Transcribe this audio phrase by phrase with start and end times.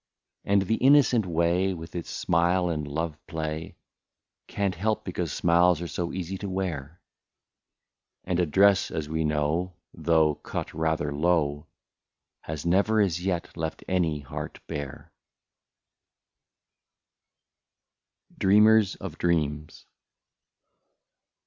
[0.45, 3.75] And the innocent way, with its smile and love play.
[4.47, 6.97] Can't help, because smiles are so easy to wear^
[8.23, 11.67] And a dress, as we know, though cut rather low,
[12.39, 15.13] Has never as yet left any heart bare.
[18.39, 19.85] 147 DREAMERS OF DREAMS.